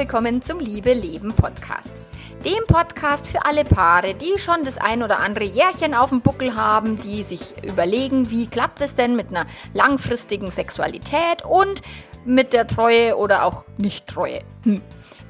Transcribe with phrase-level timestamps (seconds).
[0.00, 1.94] willkommen zum Liebe Leben Podcast.
[2.42, 6.54] Dem Podcast für alle Paare, die schon das ein oder andere Jährchen auf dem Buckel
[6.54, 11.82] haben, die sich überlegen, wie klappt es denn mit einer langfristigen Sexualität und
[12.24, 14.40] mit der Treue oder auch Nicht-Treue.
[14.64, 14.80] Hm.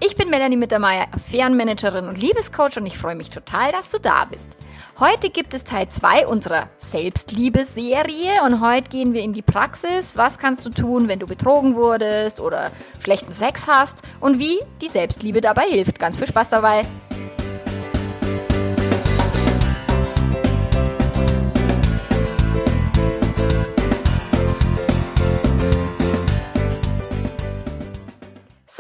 [0.03, 4.25] Ich bin Melanie Mittermeier, Affärenmanagerin und Liebescoach und ich freue mich total, dass du da
[4.25, 4.51] bist.
[4.99, 10.17] Heute gibt es Teil 2 unserer Selbstliebe-Serie und heute gehen wir in die Praxis.
[10.17, 12.71] Was kannst du tun, wenn du betrogen wurdest oder
[13.01, 15.99] schlechten Sex hast und wie die Selbstliebe dabei hilft.
[15.99, 16.87] Ganz viel Spaß dabei!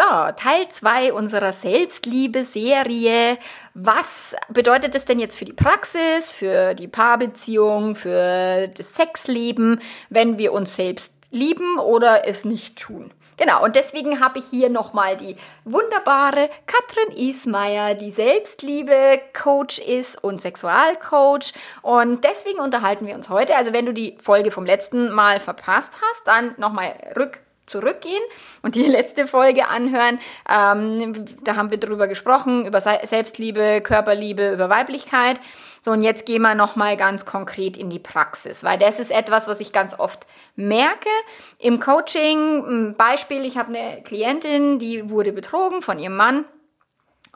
[0.00, 3.36] So, Teil 2 unserer Selbstliebe-Serie.
[3.74, 9.78] Was bedeutet das denn jetzt für die Praxis, für die Paarbeziehung, für das Sexleben,
[10.08, 13.12] wenn wir uns selbst lieben oder es nicht tun?
[13.36, 20.40] Genau, und deswegen habe ich hier nochmal die wunderbare Katrin Ismaier, die Selbstliebe-Coach ist und
[20.40, 21.52] Sexualcoach.
[21.82, 23.54] Und deswegen unterhalten wir uns heute.
[23.54, 27.40] Also wenn du die Folge vom letzten Mal verpasst hast, dann nochmal rück
[27.70, 28.22] zurückgehen
[28.62, 30.18] und die letzte Folge anhören.
[30.48, 35.40] Ähm, da haben wir drüber gesprochen, über Selbstliebe, Körperliebe, über Weiblichkeit.
[35.82, 39.48] So, und jetzt gehen wir nochmal ganz konkret in die Praxis, weil das ist etwas,
[39.48, 41.08] was ich ganz oft merke.
[41.58, 46.44] Im Coaching, Beispiel, ich habe eine Klientin, die wurde betrogen von ihrem Mann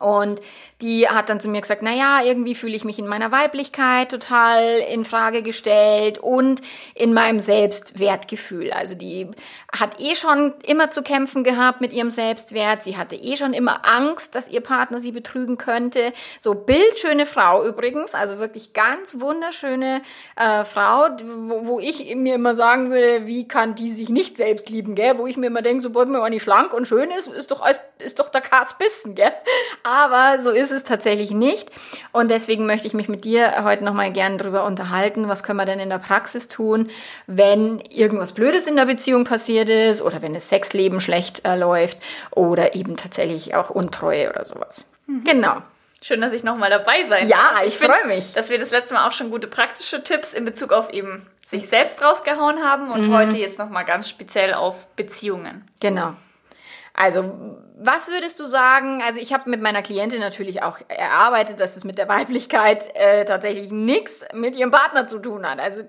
[0.00, 0.40] und
[0.80, 4.10] die hat dann zu mir gesagt, na ja, irgendwie fühle ich mich in meiner Weiblichkeit
[4.10, 6.60] total in Frage gestellt und
[6.94, 8.72] in meinem Selbstwertgefühl.
[8.72, 9.30] Also die
[9.72, 12.82] hat eh schon immer zu kämpfen gehabt mit ihrem Selbstwert.
[12.82, 16.12] Sie hatte eh schon immer Angst, dass ihr Partner sie betrügen könnte.
[16.40, 20.02] So bildschöne Frau übrigens, also wirklich ganz wunderschöne
[20.36, 24.68] äh, Frau, wo, wo, ich mir immer sagen würde, wie kann die sich nicht selbst
[24.70, 25.18] lieben, gell?
[25.18, 27.80] Wo ich mir immer denke, sobald man nicht schlank und schön ist, ist doch als,
[27.98, 29.32] ist doch der Kars Bissen, gell?
[29.84, 31.70] Aber so ist es tatsächlich nicht.
[32.10, 35.28] Und deswegen möchte ich mich mit dir heute nochmal gerne drüber unterhalten.
[35.28, 36.90] Was können wir denn in der Praxis tun,
[37.26, 41.98] wenn irgendwas Blödes in der Beziehung passiert ist oder wenn das Sexleben schlecht äh, läuft
[42.30, 44.86] oder eben tatsächlich auch Untreue oder sowas.
[45.06, 45.24] Mhm.
[45.24, 45.62] Genau.
[46.00, 48.32] Schön, dass ich nochmal dabei sein Ja, ich, ich freue mich.
[48.32, 51.68] Dass wir das letzte Mal auch schon gute praktische Tipps in Bezug auf eben sich
[51.68, 53.14] selbst rausgehauen haben und mhm.
[53.14, 55.62] heute jetzt nochmal ganz speziell auf Beziehungen.
[55.80, 56.14] Genau.
[56.94, 59.02] Also, was würdest du sagen?
[59.04, 63.24] Also, ich habe mit meiner Klientin natürlich auch erarbeitet, dass es mit der Weiblichkeit äh,
[63.24, 65.58] tatsächlich nichts mit ihrem Partner zu tun hat.
[65.58, 65.82] Also,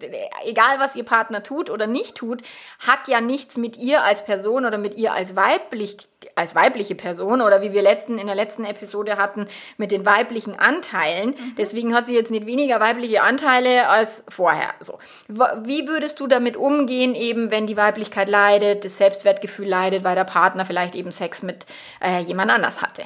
[0.43, 2.41] egal was ihr Partner tut oder nicht tut,
[2.79, 5.97] hat ja nichts mit ihr als Person oder mit ihr als weiblich
[6.35, 9.47] als weibliche Person oder wie wir letzten, in der letzten Episode hatten
[9.77, 11.29] mit den weiblichen Anteilen.
[11.29, 11.55] Mhm.
[11.57, 14.73] Deswegen hat sie jetzt nicht weniger weibliche Anteile als vorher.
[14.79, 14.97] So.
[15.27, 20.23] Wie würdest du damit umgehen, eben wenn die Weiblichkeit leidet, das Selbstwertgefühl leidet, weil der
[20.23, 21.65] Partner vielleicht eben Sex mit
[22.01, 23.03] äh, jemand anders hatte?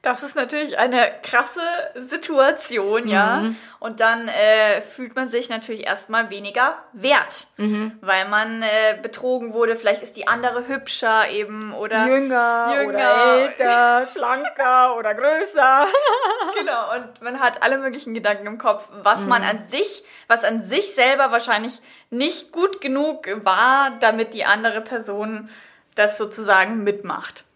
[0.00, 1.60] Das ist natürlich eine krasse
[1.94, 3.10] Situation, mhm.
[3.10, 3.42] ja.
[3.80, 7.98] Und dann äh, fühlt man sich natürlich erstmal weniger wert, mhm.
[8.00, 9.74] weil man äh, betrogen wurde.
[9.74, 12.88] Vielleicht ist die andere hübscher eben oder jünger, jünger.
[12.88, 15.86] oder älter, schlanker oder größer.
[16.58, 16.94] genau.
[16.94, 19.28] Und man hat alle möglichen Gedanken im Kopf, was mhm.
[19.28, 21.80] man an sich, was an sich selber wahrscheinlich
[22.10, 25.50] nicht gut genug war, damit die andere Person
[25.96, 27.47] das sozusagen mitmacht.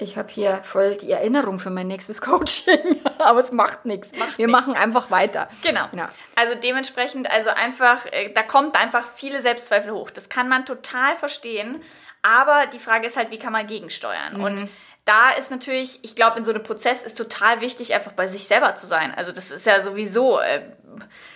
[0.00, 4.12] Ich habe hier voll die Erinnerung für mein nächstes Coaching, aber es macht nichts.
[4.36, 4.58] Wir nix.
[4.58, 5.48] machen einfach weiter.
[5.62, 5.86] Genau.
[5.92, 6.10] Ja.
[6.36, 10.10] Also dementsprechend, also einfach, äh, da kommt einfach viele Selbstzweifel hoch.
[10.10, 11.82] Das kann man total verstehen,
[12.22, 14.38] aber die Frage ist halt, wie kann man gegensteuern?
[14.38, 14.44] Mhm.
[14.44, 14.68] Und
[15.04, 18.46] da ist natürlich, ich glaube, in so einem Prozess ist total wichtig, einfach bei sich
[18.46, 19.12] selber zu sein.
[19.14, 20.60] Also das ist ja sowieso, äh,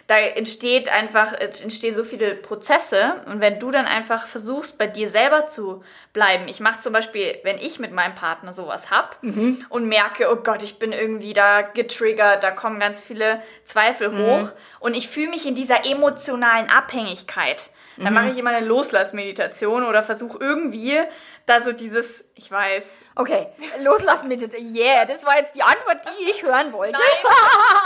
[0.07, 4.87] da entsteht einfach, es entstehen so viele Prozesse und wenn du dann einfach versuchst, bei
[4.87, 5.83] dir selber zu
[6.13, 6.49] bleiben.
[6.49, 9.65] Ich mache zum Beispiel, wenn ich mit meinem Partner sowas hab mhm.
[9.69, 14.27] und merke, oh Gott, ich bin irgendwie da getriggert, da kommen ganz viele Zweifel mhm.
[14.27, 17.71] hoch und ich fühle mich in dieser emotionalen Abhängigkeit.
[17.97, 18.15] Dann mhm.
[18.15, 20.99] mache ich immer eine Loslassmeditation oder versuche irgendwie
[21.47, 22.85] da so dieses, ich weiß.
[23.17, 23.49] Okay,
[23.81, 26.93] Loslassmeditation, yeah, das war jetzt die Antwort, die ich hören wollte.
[26.93, 27.33] Nein,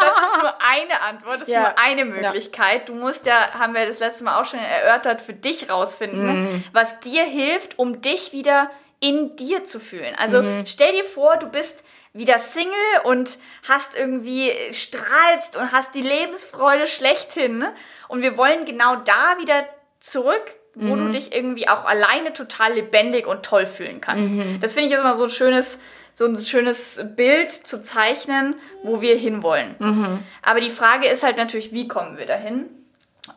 [0.01, 1.63] das ist nur eine Antwort, das ja.
[1.63, 2.81] ist nur eine Möglichkeit.
[2.81, 2.85] Ja.
[2.87, 6.65] Du musst ja, haben wir das letzte Mal auch schon erörtert, für dich rausfinden, mhm.
[6.73, 8.71] was dir hilft, um dich wieder
[9.01, 10.15] in dir zu fühlen.
[10.17, 10.65] Also mhm.
[10.67, 11.83] stell dir vor, du bist
[12.17, 12.73] wieder Single
[13.05, 13.39] und
[13.69, 17.59] hast irgendwie strahlst und hast die Lebensfreude schlechthin.
[17.59, 17.75] Ne?
[18.09, 19.67] Und wir wollen genau da wieder
[20.07, 20.45] zurück,
[20.75, 21.07] wo mhm.
[21.07, 24.31] du dich irgendwie auch alleine total lebendig und toll fühlen kannst.
[24.31, 24.61] Mhm.
[24.61, 25.79] Das finde ich immer so ein schönes,
[26.15, 29.75] so ein schönes Bild zu zeichnen, wo wir hinwollen.
[29.79, 30.19] Mhm.
[30.43, 32.67] Aber die Frage ist halt natürlich, wie kommen wir dahin?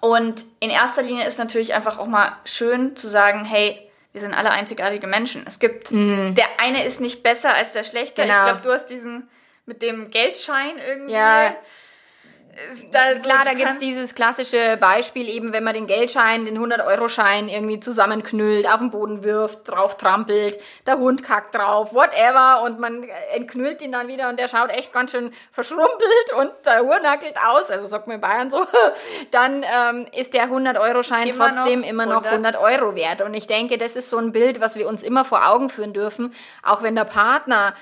[0.01, 3.79] Und in erster Linie ist natürlich einfach auch mal schön zu sagen, hey,
[4.11, 5.43] wir sind alle einzigartige Menschen.
[5.47, 8.21] Es gibt, der eine ist nicht besser als der schlechte.
[8.21, 8.37] Genau.
[8.37, 9.27] Ich glaube, du hast diesen
[9.65, 11.13] mit dem Geldschein irgendwie.
[11.13, 11.55] Ja.
[12.91, 17.47] Da, Klar, da gibt's kannst- dieses klassische Beispiel eben, wenn man den Geldschein, den 100-Euro-Schein
[17.49, 23.03] irgendwie zusammenknüllt, auf den Boden wirft, drauf trampelt, der Hund kackt drauf, whatever, und man
[23.33, 27.35] entknüllt ihn dann wieder und der schaut echt ganz schön verschrumpelt und der Uhr nackelt
[27.45, 28.65] aus, also sagt man in Bayern so,
[29.31, 32.55] dann ähm, ist der 100-Euro-Schein Immer trotzdem noch immer noch 100.
[32.55, 33.21] 100 Euro wert.
[33.21, 35.93] Und ich denke, das ist so ein Bild, was wir uns immer vor Augen führen
[35.93, 36.33] dürfen,
[36.63, 37.73] auch wenn der Partner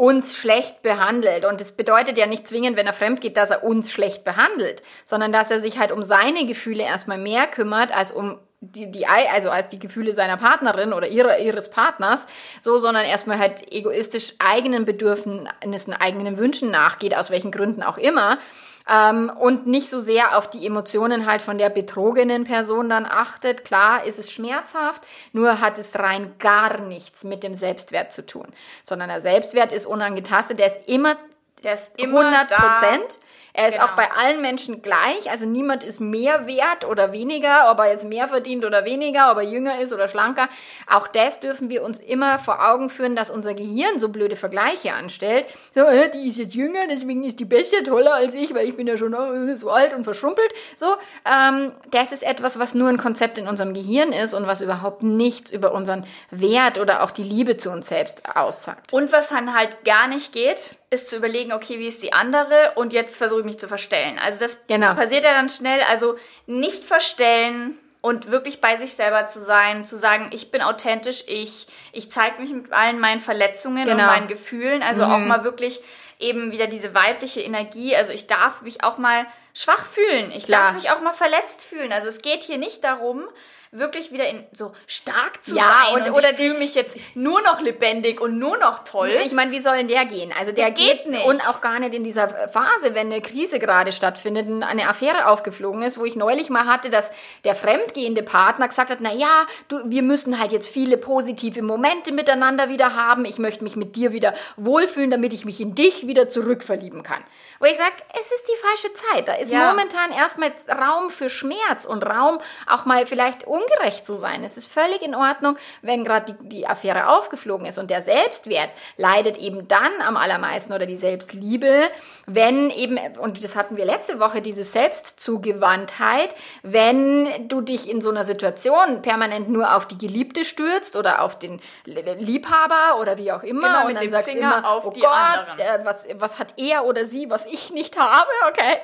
[0.00, 1.44] uns schlecht behandelt.
[1.44, 4.82] Und das bedeutet ja nicht zwingend, wenn er fremd geht, dass er uns schlecht behandelt,
[5.04, 9.06] sondern dass er sich halt um seine Gefühle erstmal mehr kümmert, als um die, die,
[9.06, 12.26] also als die Gefühle seiner Partnerin oder ihrer, ihres Partners,
[12.62, 18.38] so, sondern erstmal halt egoistisch eigenen Bedürfnissen, eigenen Wünschen nachgeht, aus welchen Gründen auch immer,
[18.88, 23.64] ähm, und nicht so sehr auf die Emotionen halt von der betrogenen Person dann achtet.
[23.64, 28.46] Klar ist es schmerzhaft, nur hat es rein gar nichts mit dem Selbstwert zu tun,
[28.84, 31.16] sondern der Selbstwert ist unangetastet, der ist immer
[31.62, 32.56] Der ist immer 100 da.
[32.56, 33.18] Prozent.
[33.52, 33.86] Er ist Genau.
[33.86, 38.04] auch bei allen Menschen gleich, also niemand ist mehr wert oder weniger, ob er jetzt
[38.04, 40.48] mehr verdient oder weniger, ob er jünger ist oder schlanker.
[40.88, 44.92] Auch das dürfen wir uns immer vor Augen führen, dass unser Gehirn so blöde Vergleiche
[44.94, 45.46] anstellt.
[45.74, 48.76] So, äh, die ist jetzt jünger, deswegen ist die besser, toller als ich, weil ich
[48.76, 50.52] bin ja schon äh, so alt und verschrumpelt.
[50.76, 50.86] So,
[51.26, 55.02] ähm, das ist etwas, was nur ein Konzept in unserem Gehirn ist und was überhaupt
[55.02, 58.92] nichts über unseren Wert oder auch die Liebe zu uns selbst aussagt.
[58.92, 62.72] Und was dann halt gar nicht geht, ist zu überlegen, okay, wie ist die andere
[62.74, 64.18] und jetzt versuche ich mich zu verstellen.
[64.18, 64.94] Also das Genau.
[64.94, 65.80] passiert ja dann schnell.
[65.88, 66.16] Also
[66.46, 71.68] nicht verstellen und wirklich bei sich selber zu sein, zu sagen, ich bin authentisch, ich,
[71.92, 74.06] ich zeige mich mit allen meinen Verletzungen und Genau.
[74.06, 74.82] meinen Gefühlen.
[74.82, 75.80] Also auch mal wirklich
[76.18, 77.94] eben wieder diese weibliche Energie.
[77.94, 80.30] Also ich darf mich auch mal schwach fühlen.
[80.32, 80.72] Ich Klar.
[80.72, 81.92] darf mich auch mal verletzt fühlen.
[81.92, 83.24] Also es geht hier nicht darum,
[83.72, 86.96] wirklich wieder in so stark zu Ja, sein und- und, oder ich fühle mich jetzt
[87.14, 89.12] nur noch lebendig und nur noch toll.
[89.24, 90.32] Ich meine, wie soll denn der gehen?
[90.36, 91.24] Also der, Der geht geht, nicht.
[91.24, 95.28] und auch gar nicht in dieser Phase, wenn eine Krise gerade stattfindet, und eine Affäre
[95.28, 97.10] aufgeflogen ist, wo ich neulich mal hatte, dass
[97.44, 102.10] der fremdgehende Partner gesagt hat, na ja, du, wir müssen halt jetzt viele positive Momente
[102.12, 103.24] miteinander wieder haben.
[103.24, 107.22] Ich möchte mich mit dir wieder wohlfühlen, damit ich mich in dich wieder zurückverlieben kann.
[107.60, 109.28] Wo ich sage, es ist die falsche Zeit.
[109.28, 109.70] Da ist Ja.
[109.70, 114.44] momentan erstmal Raum für Schmerz und Raum auch mal vielleicht ungerecht zu sein.
[114.44, 118.70] Es ist völlig in Ordnung, wenn gerade die, die Affäre aufgeflogen ist und der Selbstwert
[118.96, 121.82] leidet eben dann am allermeisten oder die Selbstliebe,
[122.26, 128.10] wenn eben, und das hatten wir letzte Woche, diese Selbstzugewandtheit, wenn du dich in so
[128.10, 133.42] einer Situation permanent nur auf die Geliebte stürzt oder auf den Liebhaber oder wie auch
[133.42, 136.84] immer, Immer und dann sagst Finger immer, auf oh Gott, äh, was, was hat er
[136.84, 138.78] oder sie, was ich nicht habe, okay?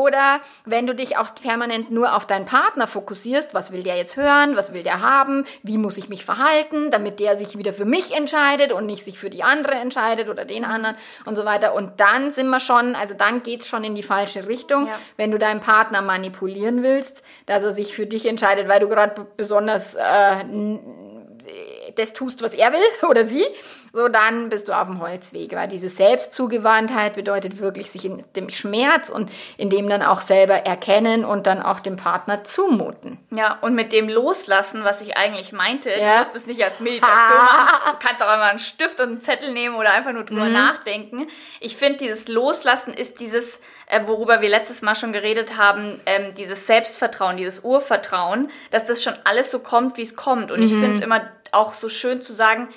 [0.00, 4.16] Oder wenn du dich auch permanent nur auf deinen Partner fokussierst, was will der jetzt
[4.16, 7.84] hören, was will der haben, wie muss ich mich verhalten, damit der sich wieder für
[7.84, 11.74] mich entscheidet und nicht sich für die andere entscheidet oder den anderen und so weiter.
[11.74, 14.94] Und dann sind wir schon, also dann geht's schon in die falsche Richtung, Ja.
[15.18, 19.26] wenn du deinen Partner manipulieren willst, dass er sich für dich entscheidet, weil du gerade
[19.36, 20.44] besonders äh,
[21.96, 23.44] das tust, was er will oder sie,
[23.92, 25.54] so dann bist du auf dem Holzweg.
[25.54, 30.54] Weil diese Selbstzugewandtheit bedeutet wirklich sich in dem Schmerz und in dem dann auch selber
[30.54, 33.18] erkennen und dann auch dem Partner zumuten.
[33.30, 36.18] Ja, und mit dem Loslassen, was ich eigentlich meinte, Ja.
[36.18, 37.78] du musst es nicht als Meditation machen.
[37.92, 41.26] Du kannst auch einmal einen Stift und einen Zettel nehmen oder einfach nur drüber nachdenken.
[41.60, 46.34] Ich finde, dieses Loslassen ist dieses, äh, worüber wir letztes Mal schon geredet haben, ähm,
[46.34, 50.50] dieses Selbstvertrauen, dieses Urvertrauen, dass das schon alles so kommt, wie es kommt.
[50.52, 52.68] Und ich finde immer auch so schön zu sagen,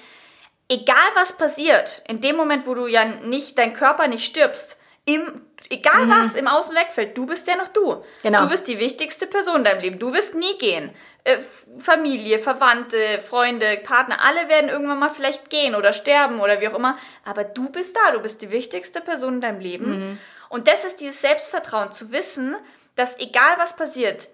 [0.69, 5.41] egal was passiert, in dem Moment, wo du ja nicht, dein Körper nicht stirbst, im,
[5.69, 8.03] egal was im Außen wegfällt, du bist ja noch du.
[8.23, 8.43] Genau.
[8.43, 9.99] Du bist die wichtigste Person in deinem Leben.
[9.99, 10.91] Du wirst nie gehen.
[11.25, 11.39] Äh,
[11.79, 16.75] Familie, Verwandte, Freunde, Partner, alle werden irgendwann mal vielleicht gehen oder sterben oder wie auch
[16.75, 16.97] immer.
[17.25, 18.11] Aber du bist da.
[18.11, 20.19] Du bist die wichtigste Person in deinem Leben.
[20.47, 22.55] Und das ist dieses Selbstvertrauen, zu wissen,
[22.95, 24.29] dass egal was passiert,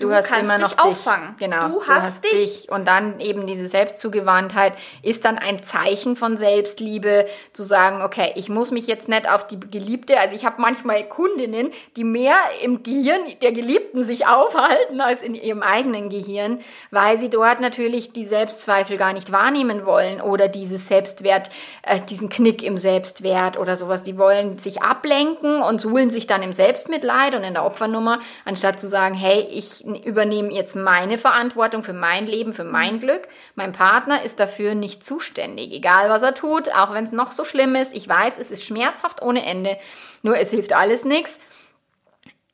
[0.00, 1.30] Du, hast kannst immer noch dich auffangen.
[1.30, 1.48] dich.
[1.48, 1.68] Genau.
[1.68, 2.70] Du hast, dich.
[2.70, 8.48] Und dann eben diese Selbstzugewandtheit ist dann ein Zeichen von Selbstliebe, zu sagen, okay, ich
[8.48, 12.84] muss mich jetzt nicht auf die Geliebte, also ich habe manchmal Kundinnen, die mehr im
[12.84, 16.60] Gehirn der Geliebten sich aufhalten als in ihrem eigenen Gehirn,
[16.92, 21.50] weil sie dort natürlich die Selbstzweifel gar nicht wahrnehmen wollen oder dieses Selbstwert,
[21.82, 24.04] äh, diesen Knick im Selbstwert oder sowas.
[24.04, 28.78] Die wollen sich ablenken und suhlen sich dann im Selbstmitleid und in der Opfernummer, anstatt
[28.78, 33.28] zu sagen, hey, ich übernehme jetzt meine Verantwortung für mein Leben, für mein Glück.
[33.54, 37.44] Mein Partner ist dafür nicht zuständig, egal was er tut, auch wenn es noch so
[37.44, 37.94] schlimm ist.
[37.94, 39.76] Ich weiß, es ist schmerzhaft ohne Ende,
[40.22, 41.38] nur es hilft alles nichts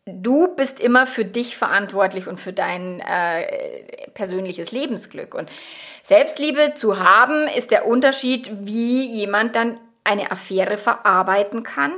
[0.07, 5.35] du bist immer für dich verantwortlich und für dein äh, persönliches Lebensglück.
[5.35, 5.51] Und
[6.03, 11.93] Selbstliebe zu haben, ist der Unterschied, wie jemand dann eine Affäre verarbeiten kann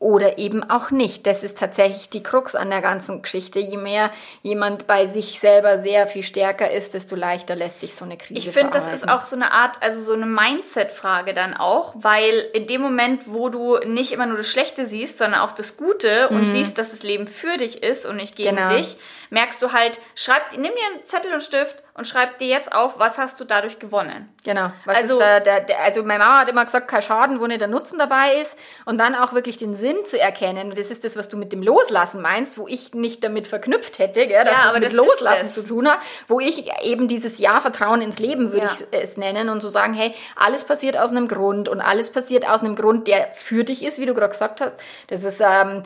[0.00, 1.26] oder eben auch nicht.
[1.26, 3.60] Das ist tatsächlich die Krux an der ganzen Geschichte.
[3.60, 4.10] Je mehr
[4.42, 8.48] jemand bei sich selber sehr viel stärker ist, desto leichter lässt sich so eine Krise
[8.48, 12.46] Ich finde, das ist auch so eine Art, also so eine Mindset-Frage dann auch, weil
[12.54, 16.30] in dem Moment, wo du nicht immer nur das Schlechte siehst, sondern auch das Gute
[16.30, 16.52] und mhm.
[16.52, 18.74] siehst, dass das Leben für dich ist und nicht gegen genau.
[18.74, 18.96] dich,
[19.30, 22.98] merkst du halt, schreib, nimm dir einen Zettel und Stift und schreib dir jetzt auf,
[22.98, 24.32] was hast du dadurch gewonnen.
[24.44, 24.72] Genau.
[24.84, 27.46] Was also, ist da, der, der, also meine Mama hat immer gesagt, kein Schaden, wo
[27.46, 28.56] nicht der Nutzen dabei ist.
[28.86, 30.70] Und dann auch wirklich den Sinn zu erkennen.
[30.70, 33.98] Und das ist das, was du mit dem Loslassen meinst, wo ich nicht damit verknüpft
[33.98, 37.38] hätte, gell, dass ja, das mit das Loslassen zu tun hat, wo ich eben dieses
[37.38, 38.72] Ja, Vertrauen ins Leben, würde ja.
[38.72, 42.48] ich es nennen, und so sagen, hey, alles passiert aus einem Grund und alles passiert
[42.48, 44.76] aus einem Grund, der für dich ist, wie du gerade gesagt hast.
[45.08, 45.82] Das ist ähm,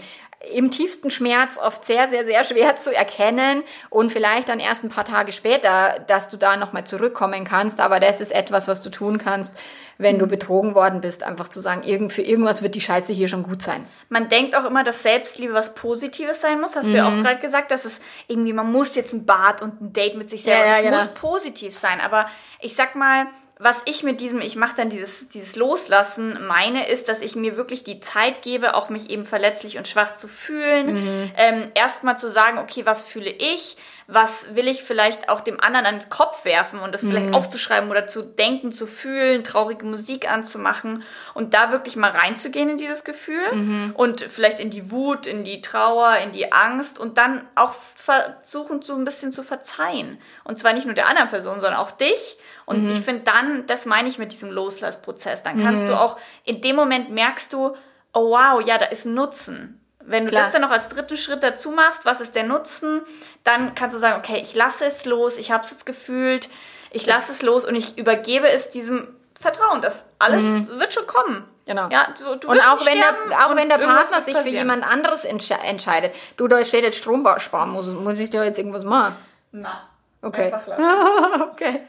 [0.52, 4.88] im tiefsten Schmerz oft sehr, sehr, sehr schwer zu erkennen und vielleicht dann erst ein
[4.88, 7.80] paar Tage später, dass du da nochmal zurückkommen kannst.
[7.80, 9.52] Aber das ist etwas, was du tun kannst,
[9.98, 13.28] wenn du betrogen worden bist, einfach zu sagen, irgend, für irgendwas wird die Scheiße hier
[13.28, 13.86] schon gut sein.
[14.08, 16.76] Man denkt auch immer, dass Selbstliebe was Positives sein muss.
[16.76, 16.90] Hast mhm.
[16.90, 17.22] du ja auch mhm.
[17.22, 20.42] gerade gesagt, dass es irgendwie, man muss jetzt ein Bad und ein Date mit sich
[20.42, 20.98] selber, ja, ja, es genau.
[20.98, 22.00] muss positiv sein.
[22.00, 22.26] Aber
[22.60, 23.26] ich sag mal,
[23.58, 27.56] was ich mit diesem, ich mache dann dieses, dieses Loslassen meine, ist, dass ich mir
[27.56, 30.94] wirklich die Zeit gebe, auch mich eben verletzlich und schwach zu fühlen.
[30.94, 31.30] Mhm.
[31.36, 33.76] Ähm, Erstmal zu sagen, okay, was fühle ich?
[34.06, 37.10] Was will ich vielleicht auch dem anderen an den Kopf werfen und das mhm.
[37.10, 42.68] vielleicht aufzuschreiben oder zu denken, zu fühlen, traurige Musik anzumachen und da wirklich mal reinzugehen
[42.68, 43.92] in dieses Gefühl mhm.
[43.96, 48.82] und vielleicht in die Wut, in die Trauer, in die Angst und dann auch versuchen,
[48.82, 50.18] so ein bisschen zu verzeihen.
[50.44, 52.92] Und zwar nicht nur der anderen Person, sondern auch dich und mhm.
[52.92, 55.42] ich finde dann, das meine ich mit diesem Loslassprozess.
[55.42, 55.88] Dann kannst mhm.
[55.88, 57.74] du auch, in dem Moment merkst du,
[58.12, 59.80] oh wow, ja, da ist Nutzen.
[60.06, 60.44] Wenn du Klar.
[60.44, 63.02] das dann noch als dritten Schritt dazu machst, was ist der Nutzen,
[63.42, 66.48] dann kannst du sagen, okay, ich lasse es los, ich habe es jetzt gefühlt,
[66.90, 69.08] ich lasse es los und ich übergebe es diesem
[69.40, 70.68] Vertrauen, dass alles mhm.
[70.78, 71.44] wird schon kommen.
[71.66, 71.88] Genau.
[71.88, 75.54] Ja, so, und auch wenn, der, auch wenn der Partner sich für jemand anderes entsche
[75.54, 79.16] entscheidet, du, da steht jetzt Strom sparen, muss, muss ich da jetzt irgendwas machen?
[79.52, 79.88] Na.
[80.24, 80.52] Okay.
[81.52, 81.80] okay.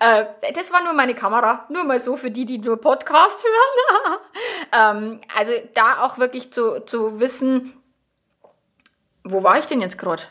[0.00, 1.64] Äh, das war nur meine Kamera.
[1.68, 3.44] Nur mal so für die, die nur Podcast
[4.72, 4.96] hören.
[4.96, 7.72] ähm, also da auch wirklich zu, zu wissen,
[9.22, 10.24] wo war ich denn jetzt gerade?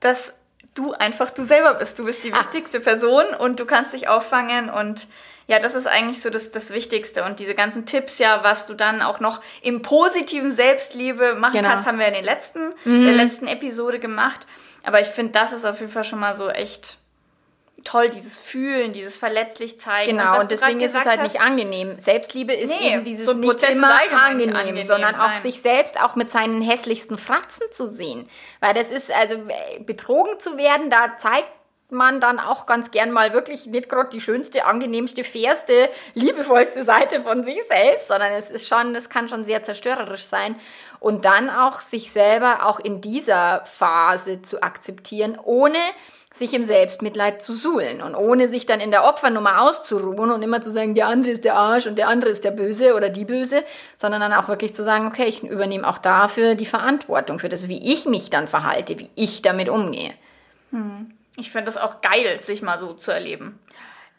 [0.00, 0.32] Dass
[0.74, 1.98] du einfach du selber bist.
[1.98, 2.38] Du bist die ah.
[2.38, 5.08] wichtigste Person und du kannst dich auffangen und
[5.48, 7.24] ja, das ist eigentlich so das, das Wichtigste.
[7.24, 11.68] Und diese ganzen Tipps, ja, was du dann auch noch im positiven Selbstliebe machen genau.
[11.68, 13.04] kannst, haben wir in den letzten, mhm.
[13.04, 14.46] der letzten Episode gemacht.
[14.86, 16.98] Aber ich finde, das ist auf jeden Fall schon mal so echt
[17.82, 20.16] toll, dieses Fühlen, dieses verletzlich zeigen.
[20.16, 21.98] Genau, und, und deswegen ist es halt hast, nicht angenehm.
[21.98, 25.20] Selbstliebe ist nee, eben dieses so nicht Prozess immer angenehm, angenehm, sondern nein.
[25.20, 28.28] auch sich selbst auch mit seinen hässlichsten Fratzen zu sehen.
[28.60, 29.36] Weil das ist, also
[29.80, 31.48] betrogen zu werden, da zeigt
[31.90, 37.20] man dann auch ganz gern mal wirklich nicht gerade die schönste, angenehmste, fairste, liebevollste Seite
[37.20, 40.56] von sich selbst, sondern es ist schon, es kann schon sehr zerstörerisch sein.
[40.98, 45.78] Und dann auch sich selber auch in dieser Phase zu akzeptieren, ohne
[46.36, 50.60] sich im Selbstmitleid zu suhlen und ohne sich dann in der Opfernummer auszuruhen und immer
[50.60, 53.24] zu sagen, der andere ist der Arsch und der andere ist der Böse oder die
[53.24, 53.64] Böse,
[53.96, 57.68] sondern dann auch wirklich zu sagen, okay, ich übernehme auch dafür die Verantwortung für das,
[57.68, 60.12] wie ich mich dann verhalte, wie ich damit umgehe.
[60.72, 61.15] Hm.
[61.36, 63.60] Ich finde das auch geil, sich mal so zu erleben.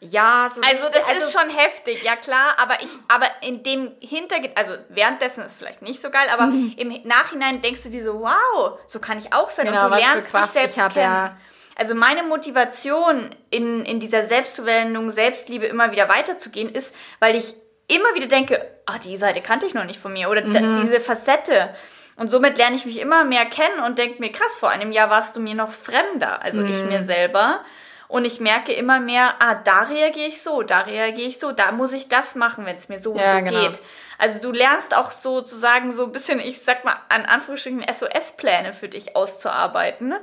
[0.00, 3.90] Ja, so also das also, ist schon heftig, ja klar, aber ich, aber in dem
[3.98, 6.72] Hintergrund, also währenddessen ist vielleicht nicht so geil, aber mhm.
[6.76, 9.98] im Nachhinein denkst du dir so, wow, so kann ich auch sein genau, und du
[9.98, 10.94] lernst dich selbst kennen.
[10.96, 11.36] Ja
[11.78, 17.54] also meine Motivation in, in dieser Selbstzuwendung, Selbstliebe immer wieder weiterzugehen, ist, weil ich
[17.86, 20.82] immer wieder denke, ah, die Seite kannte ich noch nicht von mir oder mhm.
[20.82, 21.74] diese Facette.
[22.18, 25.08] Und somit lerne ich mich immer mehr kennen und denke mir, krass, vor einem Jahr
[25.08, 26.66] warst du mir noch fremder, also mhm.
[26.66, 27.60] ich mir selber.
[28.08, 31.70] Und ich merke immer mehr, ah, da reagiere ich so, da reagiere ich so, da
[31.70, 33.60] muss ich das machen, wenn es mir so ja, so genau.
[33.60, 33.80] geht.
[34.18, 38.88] Also du lernst auch sozusagen so ein bisschen, ich sag mal, an Anführungsstrichen SOS-Pläne für
[38.88, 40.14] dich auszuarbeiten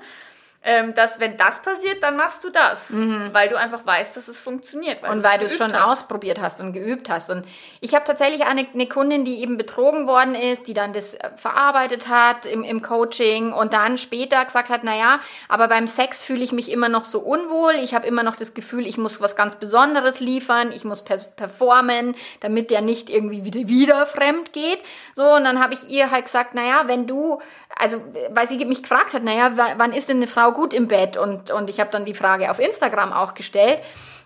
[0.68, 3.30] ähm, dass wenn das passiert, dann machst du das, mhm.
[3.34, 5.04] weil du einfach weißt, dass es funktioniert.
[5.04, 5.88] Weil und weil du es schon hast.
[5.88, 7.30] ausprobiert hast und geübt hast.
[7.30, 7.46] Und
[7.82, 11.30] ich habe tatsächlich eine, eine, Kundin, die eben betrogen worden ist, die dann das äh,
[11.36, 15.20] verarbeitet hat im, im Coaching und dann später gesagt hat, naja,
[15.50, 18.56] aber beim Sex fühle ich mich immer noch so unwohl, ich habe immer noch das
[18.56, 23.60] Gefühl, ich muss was ganz Besonderes liefern, ich muss performen, damit der nicht irgendwie wieder,
[23.68, 24.80] wieder fremd geht.
[25.14, 27.40] So, und dann habe ich ihr halt gesagt, naja, wenn du,
[27.78, 28.02] also
[28.32, 31.52] weil sie mich gefragt hat, naja, wann ist denn eine Frau gut im Bett und,
[31.52, 33.80] und ich habe dann die Frage auf Instagram auch gestellt.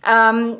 [0.08, 0.58] Ähm,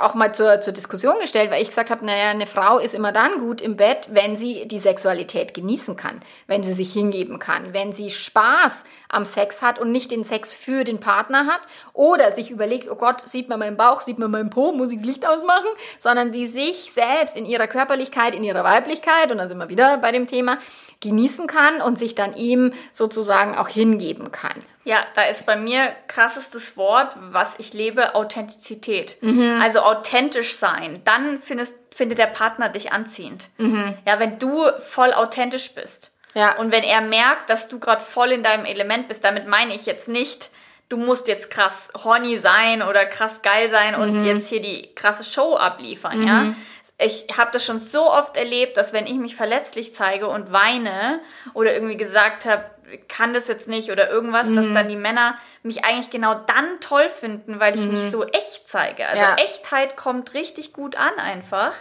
[0.00, 3.12] auch mal zur, zur Diskussion gestellt, weil ich gesagt habe, naja, eine Frau ist immer
[3.12, 7.72] dann gut im Bett, wenn sie die Sexualität genießen kann, wenn sie sich hingeben kann,
[7.72, 11.60] wenn sie Spaß am Sex hat und nicht den Sex für den Partner hat
[11.92, 14.98] oder sich überlegt, oh Gott, sieht man meinen Bauch, sieht man meinen Po, muss ich
[14.98, 19.48] das Licht ausmachen, sondern die sich selbst in ihrer Körperlichkeit, in ihrer Weiblichkeit, und dann
[19.48, 20.58] sind wir wieder bei dem Thema,
[21.00, 24.62] genießen kann und sich dann ihm sozusagen auch hingeben kann.
[24.88, 29.18] Ja, da ist bei mir krassestes Wort, was ich lebe, Authentizität.
[29.20, 29.60] Mhm.
[29.62, 31.02] Also authentisch sein.
[31.04, 33.50] Dann findest, findet der Partner dich anziehend.
[33.58, 33.98] Mhm.
[34.06, 36.10] Ja, wenn du voll authentisch bist.
[36.32, 36.56] Ja.
[36.56, 39.84] Und wenn er merkt, dass du gerade voll in deinem Element bist, damit meine ich
[39.84, 40.48] jetzt nicht,
[40.88, 44.24] du musst jetzt krass horny sein oder krass geil sein und mhm.
[44.24, 46.34] jetzt hier die krasse Show abliefern, ja.
[46.44, 46.56] Mhm
[47.00, 51.20] ich habe das schon so oft erlebt, dass wenn ich mich verletzlich zeige und weine
[51.54, 52.64] oder irgendwie gesagt habe,
[53.08, 54.56] kann das jetzt nicht oder irgendwas, mhm.
[54.56, 57.92] dass dann die Männer mich eigentlich genau dann toll finden, weil ich mhm.
[57.92, 59.06] mich so echt zeige.
[59.06, 59.36] Also ja.
[59.36, 61.72] Echtheit kommt richtig gut an einfach.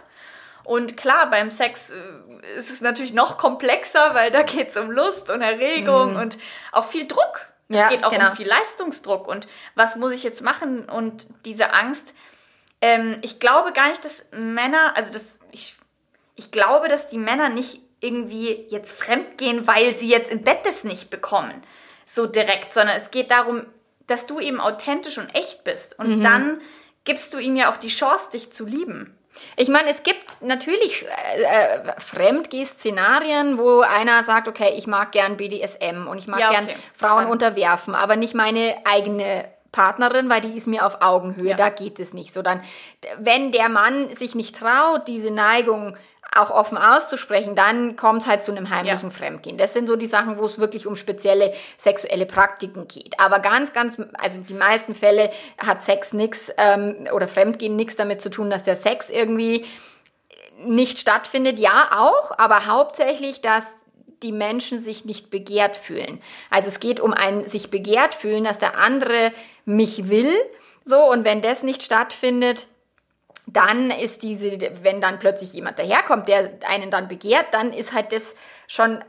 [0.63, 4.91] Und klar, beim Sex äh, ist es natürlich noch komplexer, weil da geht es um
[4.91, 6.19] Lust und Erregung mhm.
[6.19, 6.37] und
[6.71, 7.47] auch viel Druck.
[7.69, 8.29] Es ja, geht auch genau.
[8.29, 12.13] um viel Leistungsdruck und was muss ich jetzt machen und diese Angst,
[12.81, 15.75] ähm, ich glaube gar nicht, dass Männer, also das, ich,
[16.35, 20.83] ich glaube, dass die Männer nicht irgendwie jetzt fremdgehen, weil sie jetzt im Bett das
[20.83, 21.61] nicht bekommen,
[22.05, 23.65] so direkt, sondern es geht darum,
[24.05, 25.97] dass du eben authentisch und echt bist.
[25.99, 26.23] Und mhm.
[26.23, 26.61] dann
[27.03, 29.17] gibst du ihm ja auch die Chance, dich zu lieben.
[29.55, 35.37] Ich meine, es gibt natürlich äh, äh, Fremdgeh-Szenarien, wo einer sagt, okay, ich mag gern
[35.37, 36.65] BDSM und ich mag ja, okay.
[36.65, 37.31] gern Frauen Dann.
[37.31, 41.55] unterwerfen, aber nicht meine eigene Partnerin, weil die ist mir auf Augenhöhe, ja.
[41.55, 42.41] da geht es nicht so.
[42.41, 42.61] Dann,
[43.19, 45.95] wenn der Mann sich nicht traut, diese Neigung
[46.37, 49.15] auch offen auszusprechen, dann kommt es halt zu einem heimlichen ja.
[49.15, 49.57] Fremdgehen.
[49.57, 53.19] Das sind so die Sachen, wo es wirklich um spezielle sexuelle Praktiken geht.
[53.19, 58.21] Aber ganz, ganz, also die meisten Fälle hat Sex nichts ähm, oder Fremdgehen nichts damit
[58.21, 59.65] zu tun, dass der Sex irgendwie
[60.63, 61.59] nicht stattfindet.
[61.59, 63.73] Ja, auch, aber hauptsächlich, dass
[64.23, 66.19] die Menschen sich nicht begehrt fühlen.
[66.49, 69.31] Also es geht um ein sich begehrt fühlen, dass der andere
[69.65, 70.33] mich will.
[70.85, 72.67] So, und wenn das nicht stattfindet,
[73.47, 78.11] dann ist diese, wenn dann plötzlich jemand daherkommt, der einen dann begehrt, dann ist halt
[78.11, 78.35] das
[78.67, 79.01] schon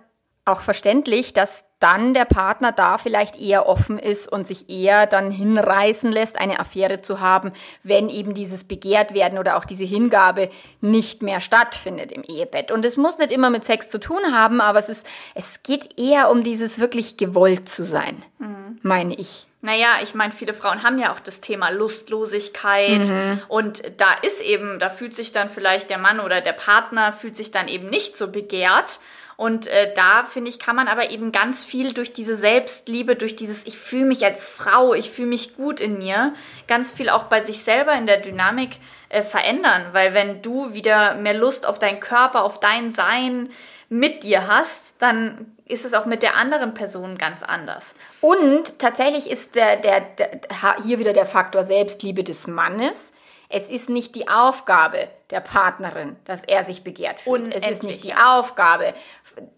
[0.45, 5.31] auch verständlich, dass dann der Partner da vielleicht eher offen ist und sich eher dann
[5.31, 10.49] hinreißen lässt, eine Affäre zu haben, wenn eben dieses Begehrt-werden oder auch diese Hingabe
[10.81, 12.73] nicht mehr stattfindet im Ehebett.
[12.73, 15.99] Und es muss nicht immer mit Sex zu tun haben, aber es ist, es geht
[15.99, 18.79] eher um dieses wirklich gewollt zu sein, mhm.
[18.83, 19.48] meine ich.
[19.61, 23.43] Naja, ich meine, viele Frauen haben ja auch das Thema Lustlosigkeit mhm.
[23.49, 27.37] und da ist eben, da fühlt sich dann vielleicht der Mann oder der Partner fühlt
[27.37, 29.01] sich dann eben nicht so begehrt
[29.41, 33.37] und äh, da, finde ich, kann man aber eben ganz viel durch diese Selbstliebe, durch
[33.37, 36.35] dieses, ich fühle mich als Frau, ich fühle mich gut in mir,
[36.67, 38.79] ganz viel auch bei sich selber in der Dynamik
[39.11, 39.87] äh, verändern.
[39.93, 43.51] Weil wenn du wieder mehr Lust auf deinen Körper, auf dein Sein
[43.89, 47.95] mit dir hast, dann ist es auch mit der anderen Person ganz anders.
[48.21, 50.41] Und tatsächlich ist der, der, der,
[50.85, 53.13] hier wieder der Faktor Selbstliebe des Mannes.
[53.51, 57.55] Es ist nicht die Aufgabe der Partnerin, dass er sich begehrt fühlt.
[57.55, 58.95] es ist nicht die Aufgabe,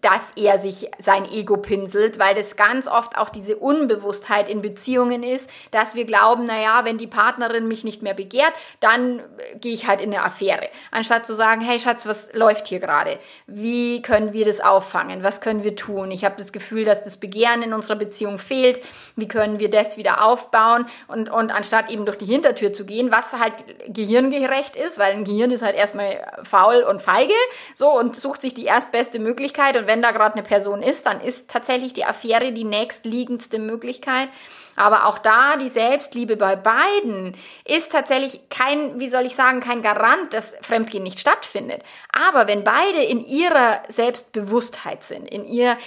[0.01, 5.23] dass er sich sein Ego pinselt, weil das ganz oft auch diese Unbewusstheit in Beziehungen
[5.23, 9.23] ist, dass wir glauben, naja, wenn die Partnerin mich nicht mehr begehrt, dann äh,
[9.59, 10.67] gehe ich halt in eine Affäre.
[10.91, 13.17] Anstatt zu sagen, hey Schatz, was läuft hier gerade?
[13.47, 15.23] Wie können wir das auffangen?
[15.23, 16.11] Was können wir tun?
[16.11, 18.81] Ich habe das Gefühl, dass das Begehren in unserer Beziehung fehlt.
[19.15, 20.85] Wie können wir das wieder aufbauen?
[21.07, 23.53] Und, und anstatt eben durch die Hintertür zu gehen, was halt
[23.87, 27.33] gehirngerecht ist, weil ein Gehirn ist ist halt erstmal faul und feige,
[27.75, 29.70] so und sucht sich die erstbeste Möglichkeit.
[29.75, 34.29] Und wenn da gerade eine Person ist, dann ist tatsächlich die Affäre die nächstliegendste Möglichkeit.
[34.75, 39.81] Aber auch da die Selbstliebe bei beiden ist tatsächlich kein, wie soll ich sagen, kein
[39.81, 41.83] Garant, dass Fremdgehen nicht stattfindet.
[42.29, 45.77] Aber wenn beide in ihrer Selbstbewusstheit sind, in ihr,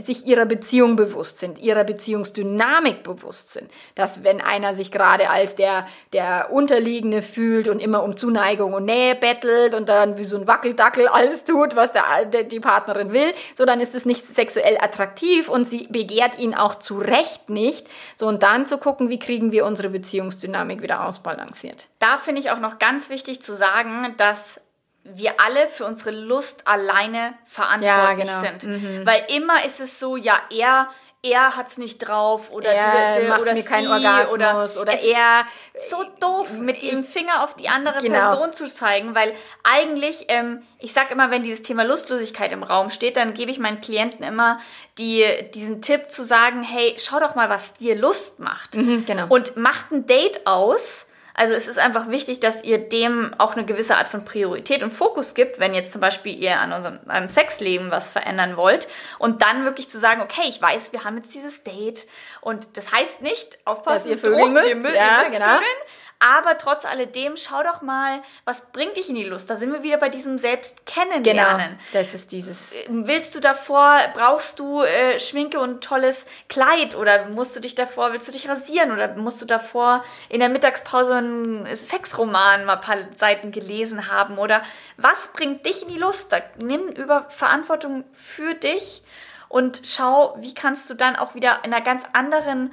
[0.00, 5.54] sich ihrer Beziehung bewusst sind, ihrer Beziehungsdynamik bewusst sind, dass wenn einer sich gerade als
[5.54, 10.36] der, der Unterliegende fühlt und immer um Zuneigung und Nähe bettelt und dann wie so
[10.36, 13.21] ein Wackeldackel alles tut, was der die Partnerin will,
[13.54, 17.86] so dann ist es nicht sexuell attraktiv und sie begehrt ihn auch zu Recht nicht.
[18.16, 21.88] So und dann zu gucken, wie kriegen wir unsere Beziehungsdynamik wieder ausbalanciert.
[21.98, 24.60] Da finde ich auch noch ganz wichtig zu sagen, dass
[25.04, 28.58] wir alle für unsere Lust alleine verantwortlich ja, genau.
[28.58, 28.64] sind.
[28.64, 29.06] Mhm.
[29.06, 30.88] Weil immer ist es so, ja, er
[31.22, 35.46] er hat's nicht drauf oder er der, macht oder mir keinen Orgasmus oder, oder er
[35.88, 38.18] so doof mit dem Finger auf die andere genau.
[38.18, 39.32] Person zu zeigen, weil
[39.62, 43.60] eigentlich ähm, ich sag immer, wenn dieses Thema Lustlosigkeit im Raum steht, dann gebe ich
[43.60, 44.58] meinen Klienten immer
[44.98, 49.26] die diesen Tipp zu sagen, hey, schau doch mal, was dir Lust macht mhm, genau.
[49.28, 53.64] und macht ein Date aus Also es ist einfach wichtig, dass ihr dem auch eine
[53.64, 57.90] gewisse Art von Priorität und Fokus gibt, wenn jetzt zum Beispiel ihr an unserem Sexleben
[57.90, 61.62] was verändern wollt und dann wirklich zu sagen, okay, ich weiß, wir haben jetzt dieses
[61.64, 62.06] Date
[62.40, 64.68] und das heißt nicht, aufpassen, dass ihr vögeln müsst.
[64.68, 65.54] Ihr müsst, ja, ihr müsst genau.
[65.54, 65.78] vögeln,
[66.22, 69.50] aber trotz alledem, schau doch mal, was bringt dich in die Lust?
[69.50, 71.70] Da sind wir wieder bei diesem Selbstkennenlernen.
[71.70, 72.70] Genau, das ist dieses.
[72.88, 78.12] Willst du davor, brauchst du äh, Schminke und tolles Kleid oder musst du dich davor,
[78.12, 82.80] willst du dich rasieren oder musst du davor in der Mittagspause einen Sexroman mal ein
[82.80, 84.62] paar Seiten gelesen haben oder
[84.96, 86.32] was bringt dich in die Lust?
[86.32, 89.02] Da, nimm über Verantwortung für dich
[89.48, 92.72] und schau, wie kannst du dann auch wieder in einer ganz anderen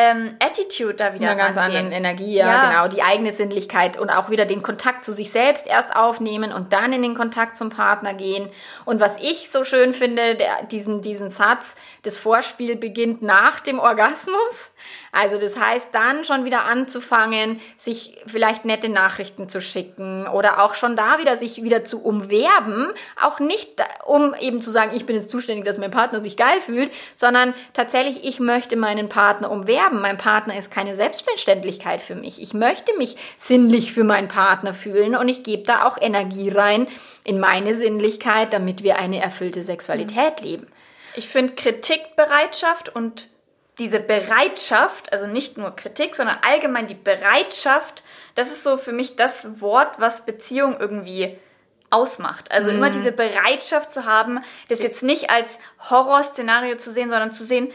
[0.00, 1.86] ähm, Attitude da wieder einer ganz rangehen.
[1.86, 2.68] anderen Energie, ja, Ja.
[2.68, 6.72] genau, die eigene Sinnlichkeit und auch wieder den Kontakt zu sich selbst erst aufnehmen und
[6.72, 8.48] dann in den Kontakt zum Partner gehen.
[8.84, 13.80] Und was ich so schön finde, der, diesen, diesen Satz, das Vorspiel beginnt nach dem
[13.80, 14.70] Orgasmus.
[15.12, 20.74] Also das heißt, dann schon wieder anzufangen, sich vielleicht nette Nachrichten zu schicken oder auch
[20.74, 22.92] schon da wieder sich wieder zu umwerben,
[23.22, 26.60] auch nicht um eben zu sagen, ich bin jetzt zuständig, dass mein Partner sich geil
[26.60, 30.00] fühlt, sondern tatsächlich, ich möchte meinen Partner umwerben.
[30.00, 32.40] Mein Partner ist keine Selbstverständlichkeit für mich.
[32.42, 36.86] Ich möchte mich sinnlich für meinen Partner fühlen und ich gebe da auch Energie rein
[37.24, 40.66] in meine Sinnlichkeit, damit wir eine erfüllte Sexualität leben.
[41.16, 43.28] Ich finde Kritikbereitschaft und
[43.78, 48.02] diese Bereitschaft, also nicht nur Kritik, sondern allgemein die Bereitschaft,
[48.34, 51.38] das ist so für mich das Wort, was Beziehung irgendwie
[51.90, 52.50] ausmacht.
[52.50, 52.76] Also Mhm.
[52.76, 55.46] immer diese Bereitschaft zu haben, das jetzt nicht als
[55.90, 57.72] Horrorszenario zu sehen, sondern zu sehen,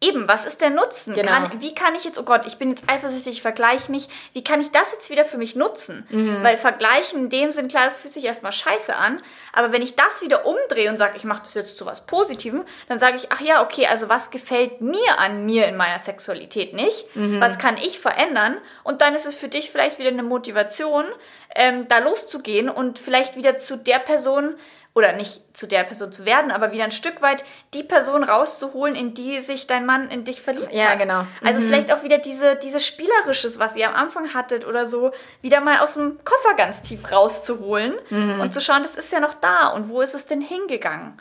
[0.00, 1.14] eben, was ist der Nutzen?
[1.14, 1.30] Genau.
[1.30, 4.44] Kann, wie kann ich jetzt, oh Gott, ich bin jetzt eifersüchtig, ich vergleiche mich, wie
[4.44, 6.06] kann ich das jetzt wieder für mich nutzen?
[6.10, 6.42] Mhm.
[6.42, 9.96] Weil vergleichen in dem Sinn, klar, das fühlt sich erstmal scheiße an, aber wenn ich
[9.96, 13.32] das wieder umdrehe und sage, ich mache das jetzt zu was Positivem, dann sage ich,
[13.32, 17.14] ach ja, okay, also was gefällt mir an mir in meiner Sexualität nicht?
[17.16, 17.40] Mhm.
[17.40, 18.58] Was kann ich verändern?
[18.82, 21.06] Und dann ist es für dich vielleicht wieder eine Motivation,
[21.54, 24.56] ähm, da loszugehen und vielleicht wieder zu der Person
[24.94, 28.94] oder nicht zu der Person zu werden, aber wieder ein Stück weit die Person rauszuholen,
[28.94, 31.00] in die sich dein Mann in dich verliebt Ja, hat.
[31.00, 31.26] genau.
[31.42, 35.10] Also vielleicht auch wieder diese, dieses Spielerisches, was ihr am Anfang hattet oder so,
[35.42, 38.40] wieder mal aus dem Koffer ganz tief rauszuholen Mhm.
[38.40, 41.20] und zu schauen, das ist ja noch da und wo ist es denn hingegangen?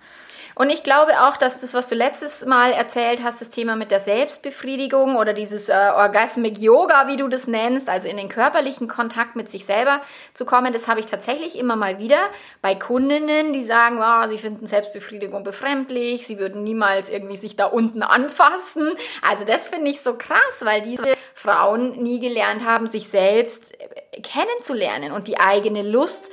[0.56, 3.92] Und ich glaube auch, dass das, was du letztes Mal erzählt hast, das Thema mit
[3.92, 8.88] der Selbstbefriedigung oder dieses äh, Orgasmic Yoga, wie du das nennst, also in den körperlichen
[8.88, 10.02] Kontakt mit sich selber
[10.34, 12.20] zu kommen, das habe ich tatsächlich immer mal wieder
[12.62, 17.66] bei Kundinnen, die sagen, ah, sie finden Selbstbefriedigung befremdlich, sie würden niemals irgendwie sich da
[17.66, 18.92] unten anfassen.
[19.22, 24.22] Also das finde ich so krass, weil diese Frauen nie gelernt haben, sich selbst äh,
[24.22, 26.30] kennenzulernen und die eigene Lust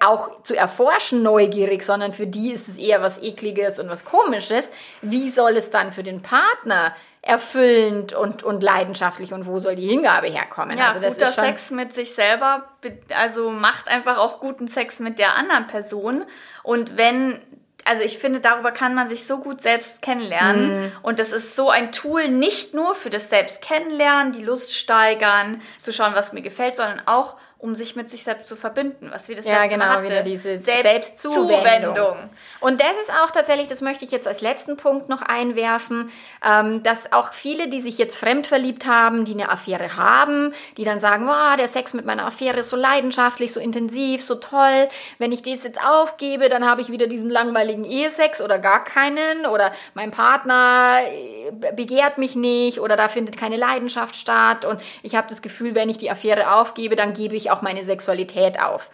[0.00, 4.64] auch zu erforschen neugierig, sondern für die ist es eher was ekliges und was komisches.
[5.02, 9.86] Wie soll es dann für den Partner erfüllend und, und leidenschaftlich und wo soll die
[9.86, 10.78] Hingabe herkommen?
[10.78, 14.40] Ja, also das guter ist schon, Sex mit sich selber, be- also macht einfach auch
[14.40, 16.24] guten Sex mit der anderen Person.
[16.62, 17.38] Und wenn,
[17.84, 20.84] also ich finde, darüber kann man sich so gut selbst kennenlernen.
[20.84, 20.92] Mhm.
[21.02, 25.60] Und das ist so ein Tool nicht nur für das Selbst kennenlernen, die Lust steigern,
[25.82, 29.28] zu schauen, was mir gefällt, sondern auch um sich mit sich selbst zu verbinden, was
[29.28, 30.04] wir das Ja, genau, hatte.
[30.04, 31.48] wieder diese Selbstzuwendung.
[31.48, 32.30] Selbstzuwendung.
[32.60, 36.12] Und das ist auch tatsächlich, das möchte ich jetzt als letzten Punkt noch einwerfen,
[36.46, 40.84] ähm, dass auch viele, die sich jetzt fremd verliebt haben, die eine Affäre haben, die
[40.84, 44.88] dann sagen, wow, der Sex mit meiner Affäre ist so leidenschaftlich, so intensiv, so toll.
[45.18, 49.46] Wenn ich das jetzt aufgebe, dann habe ich wieder diesen langweiligen Ehesex oder gar keinen
[49.46, 55.16] oder mein Partner äh, begehrt mich nicht oder da findet keine Leidenschaft statt und ich
[55.16, 58.90] habe das Gefühl, wenn ich die Affäre aufgebe, dann gebe ich auch meine Sexualität auf.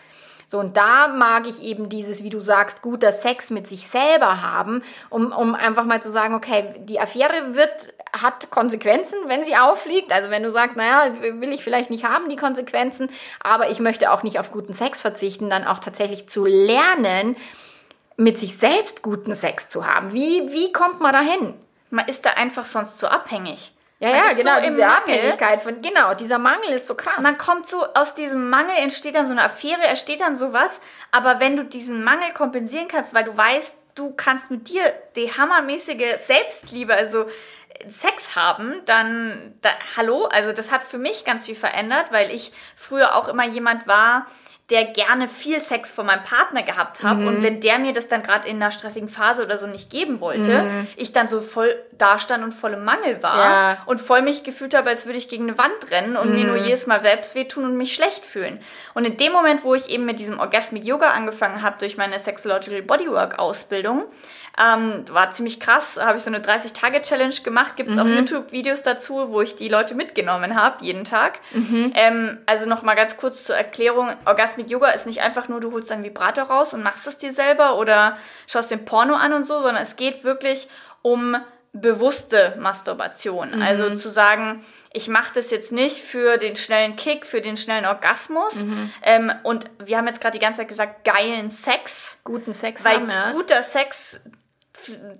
[0.47, 4.43] So, und da mag ich eben dieses, wie du sagst, guter Sex mit sich selber
[4.43, 9.57] haben, um, um einfach mal zu sagen, okay, die Affäre wird, hat Konsequenzen, wenn sie
[9.57, 10.13] auffliegt.
[10.13, 13.09] Also wenn du sagst, naja, will ich vielleicht nicht haben, die Konsequenzen,
[13.43, 17.37] aber ich möchte auch nicht auf guten Sex verzichten, dann auch tatsächlich zu lernen,
[18.17, 20.13] mit sich selbst guten Sex zu haben.
[20.13, 21.55] Wie, wie kommt man dahin?
[21.91, 23.74] Man ist da einfach sonst so abhängig.
[24.01, 24.97] Ja, Man ja, genau, so diese Mangel.
[24.97, 27.21] Abhängigkeit von, genau, dieser Mangel ist so krass.
[27.21, 30.81] Man kommt so aus diesem Mangel, entsteht dann so eine Affäre, entsteht dann sowas.
[31.13, 35.33] Aber wenn du diesen Mangel kompensieren kannst, weil du weißt, du kannst mit dir die
[35.33, 37.27] hammermäßige Selbstliebe, also
[37.89, 42.53] Sex haben, dann, da, hallo, also das hat für mich ganz viel verändert, weil ich
[42.77, 44.27] früher auch immer jemand war,
[44.71, 47.27] der gerne viel Sex von meinem Partner gehabt habe Mhm.
[47.29, 50.21] und wenn der mir das dann gerade in einer stressigen Phase oder so nicht geben
[50.21, 53.41] wollte, ich dann so voll dastand und voll im Mangel war Mhm.
[53.41, 53.73] Ja.
[53.83, 53.89] Mhm.
[53.89, 56.57] und voll mich gefühlt habe, als würde ich gegen eine Wand rennen und mir nur
[56.57, 58.59] jedes Mal selbst wehtun und mich schlecht fühlen.
[58.95, 62.19] Und in dem Moment, wo ich eben mit diesem Orgasmic Yoga angefangen habe durch meine
[62.19, 64.05] Sexological Bodywork Ausbildung,
[64.57, 69.31] ähm, war ziemlich krass, habe ich so eine 30-Tage-Challenge gemacht, gibt es auch YouTube-Videos dazu,
[69.31, 71.41] wo ich die Leute mitgenommen habe, jeden Tag.
[71.95, 75.91] Ähm, also nochmal ganz kurz zur Erklärung, Orgasmic Yoga ist nicht einfach nur, du holst
[75.91, 79.61] deinen Vibrator raus und machst es dir selber oder schaust den Porno an und so,
[79.61, 80.69] sondern es geht wirklich
[81.03, 81.37] um
[81.75, 83.61] bewusste Masturbation.
[83.61, 87.85] Also zu sagen, ich mache das jetzt nicht für den schnellen Kick, für den schnellen
[87.85, 88.55] Orgasmus.
[89.03, 92.19] Ähm, und wir haben jetzt gerade die ganze Zeit gesagt, geilen Sex.
[92.23, 93.33] Guten Sex Weil haben, ja.
[93.33, 94.21] guter Sex,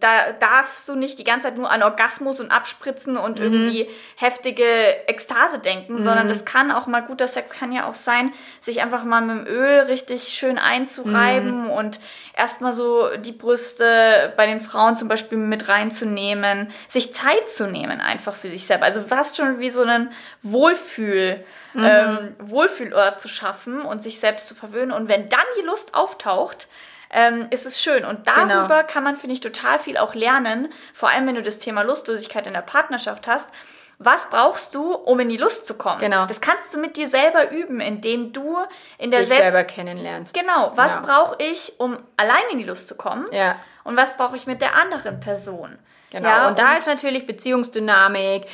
[0.01, 3.45] da darfst du nicht die ganze Zeit nur an Orgasmus und Abspritzen und Mhm.
[3.45, 4.65] irgendwie heftige
[5.07, 9.05] Ekstase denken, sondern das kann auch mal, guter Sex kann ja auch sein, sich einfach
[9.05, 11.71] mal mit dem Öl richtig schön einzureiben Mhm.
[11.71, 12.01] und
[12.37, 18.01] erstmal so die Brüste bei den Frauen zum Beispiel mit reinzunehmen, sich Zeit zu nehmen
[18.01, 18.85] einfach für sich selber.
[18.85, 20.11] Also fast schon wie so einen
[20.43, 21.85] Wohlfühl, Mhm.
[21.85, 24.93] ähm, Wohlfühlort zu schaffen und sich selbst zu verwöhnen.
[24.93, 26.69] Und wenn dann die Lust auftaucht,
[27.11, 28.05] ähm, ist es schön.
[28.05, 28.83] Und darüber Genau.
[28.93, 30.73] kann man, finde ich, total viel auch lernen.
[30.93, 33.49] Vor allem, wenn du das Thema Lustlosigkeit in der Partnerschaft hast.
[34.01, 36.01] Was brauchst du, um in die Lust zu kommen?
[36.01, 36.27] Genau.
[36.27, 38.59] Das kannst du mit dir selber üben, indem du
[38.99, 40.35] in der Dich Selbst selber kennenlernst.
[40.35, 41.01] Genau, was Ja.
[41.01, 43.27] brauche ich, um allein in die Lust zu kommen?
[43.31, 43.55] Ja.
[43.85, 45.79] Und was brauche ich mit der anderen Person?
[46.15, 48.45] Genau, Ja, und da ist natürlich Beziehungsdynamik,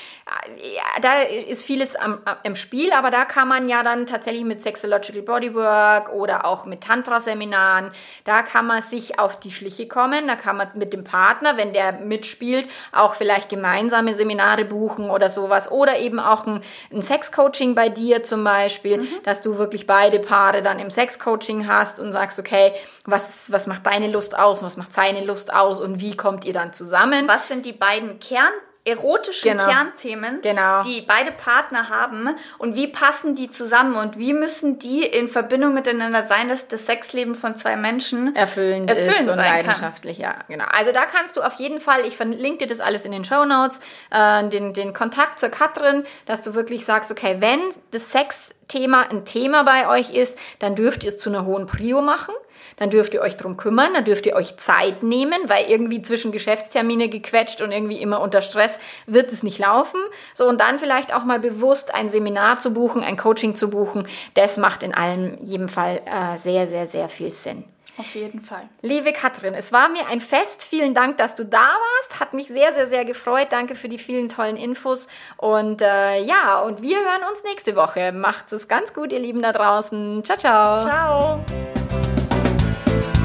[0.57, 4.63] ja, da ist vieles am, im Spiel, aber da kann man ja dann tatsächlich mit
[4.63, 7.91] Sexological Bodywork oder auch mit Tantra-Seminaren,
[8.25, 11.75] da kann man sich auf die Schliche kommen, da kann man mit dem Partner, wenn
[11.75, 17.75] der mitspielt, auch vielleicht gemeinsame Seminare buchen oder sowas oder eben auch ein, ein Sexcoaching
[17.75, 22.39] bei dir zum Beispiel, dass du wirklich beide Paare dann im Sexcoaching hast und sagst,
[22.39, 22.73] okay,
[23.11, 26.53] was, was macht deine Lust aus, was macht seine Lust aus und wie kommt ihr
[26.53, 27.27] dann zusammen?
[27.29, 29.67] Was sind die beiden Kern erotischen Genau.
[29.67, 30.83] Kernthemen, Genau.
[30.83, 35.75] die beide Partner haben und wie passen die zusammen und wie müssen die in Verbindung
[35.75, 39.45] miteinander sein, dass das Sexleben von zwei Menschen erfüllend, erfüllend ist und sein kann.
[39.67, 40.65] leidenschaftlich, ja, genau.
[40.77, 43.45] Also da kannst du auf jeden Fall, ich verlinke dir das alles in den Show
[43.45, 49.03] Notes, äh, den, den Kontakt zur Katrin, dass du wirklich sagst, okay, wenn das Sexthema
[49.03, 52.35] ein Thema bei euch ist, dann dürft ihr es zu einer hohen Prio machen.
[52.81, 56.33] Dann dürft ihr euch drum kümmern, dann dürft ihr euch Zeit nehmen, weil irgendwie zwischen
[56.33, 60.01] Geschäftstermine gequetscht und irgendwie immer unter Stress wird es nicht laufen.
[60.35, 64.09] So, und dann vielleicht auch mal bewusst ein Seminar zu buchen, ein Coaching zu buchen,
[64.35, 67.65] das macht in allem jedem Fall äh, sehr, sehr, sehr viel Sinn.
[67.99, 68.63] Auf jeden Fall.
[68.81, 70.63] Liebe Katrin, es war mir ein Fest.
[70.65, 72.19] Vielen Dank, dass du da warst.
[72.19, 73.49] Hat mich sehr, sehr, sehr gefreut.
[73.51, 75.07] Danke für die vielen tollen Infos.
[75.37, 78.13] Und äh, ja, und wir hören uns nächste Woche.
[78.13, 80.25] Macht's es ganz gut, ihr Lieben da draußen.
[80.25, 80.79] Ciao, ciao.
[80.79, 81.45] Ciao.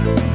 [0.06, 0.35] Wenn du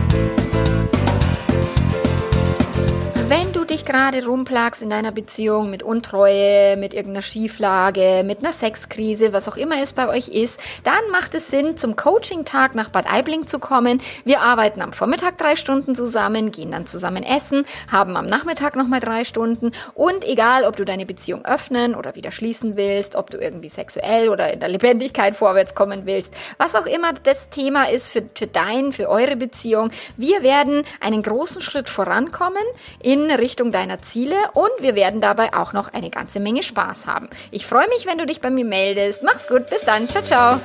[3.70, 9.48] dich gerade rumplagst in deiner Beziehung mit Untreue, mit irgendeiner Schieflage, mit einer Sexkrise, was
[9.48, 13.46] auch immer es bei euch ist, dann macht es Sinn, zum Coaching-Tag nach Bad Aibling
[13.46, 14.00] zu kommen.
[14.24, 19.00] Wir arbeiten am Vormittag drei Stunden zusammen, gehen dann zusammen essen, haben am Nachmittag nochmal
[19.00, 23.38] drei Stunden und egal, ob du deine Beziehung öffnen oder wieder schließen willst, ob du
[23.38, 28.10] irgendwie sexuell oder in der Lebendigkeit vorwärts kommen willst, was auch immer das Thema ist
[28.10, 32.64] für, für dein, für eure Beziehung, wir werden einen großen Schritt vorankommen
[33.00, 37.28] in Richtung deiner Ziele und wir werden dabei auch noch eine ganze Menge Spaß haben.
[37.50, 39.22] Ich freue mich, wenn du dich bei mir meldest.
[39.22, 40.08] Mach's gut, bis dann.
[40.08, 40.60] Ciao, ciao.